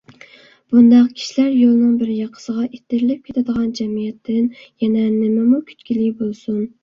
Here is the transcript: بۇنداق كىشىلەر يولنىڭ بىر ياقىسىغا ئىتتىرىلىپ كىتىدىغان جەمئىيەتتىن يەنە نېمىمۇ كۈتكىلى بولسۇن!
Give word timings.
بۇنداق 0.75 1.09
كىشىلەر 1.17 1.49
يولنىڭ 1.57 1.91
بىر 1.99 2.09
ياقىسىغا 2.13 2.65
ئىتتىرىلىپ 2.69 3.29
كىتىدىغان 3.29 3.69
جەمئىيەتتىن 3.81 4.49
يەنە 4.87 5.05
نېمىمۇ 5.19 5.63
كۈتكىلى 5.69 6.09
بولسۇن! 6.23 6.61